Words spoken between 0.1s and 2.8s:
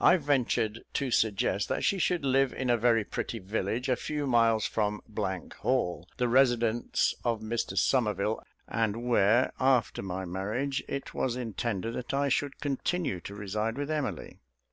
ventured to suggest that she should live in a